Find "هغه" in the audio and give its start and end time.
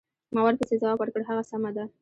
1.29-1.43